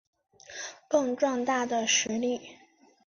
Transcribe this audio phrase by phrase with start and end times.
[0.87, 2.57] 更壮大的实力